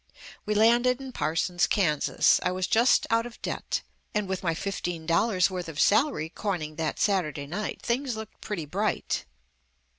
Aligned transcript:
We 0.47 0.55
landed 0.55 0.99
in 0.99 1.11
Par 1.11 1.35
sons, 1.35 1.67
Kansas. 1.67 2.39
I 2.41 2.51
was 2.51 2.65
just 2.65 3.05
out 3.11 3.27
of 3.27 3.39
debt, 3.43 3.83
and 4.15 4.27
with 4.27 4.41
my 4.41 4.55
fifteen 4.55 5.05
dollars' 5.05 5.51
worth 5.51 5.69
of 5.69 5.79
salary 5.79 6.29
coining 6.29 6.75
that 6.77 6.97
Saturday 6.99 7.45
night, 7.45 7.83
things 7.83 8.15
looked 8.15 8.41
pretty 8.41 8.65
bright. 8.65 9.25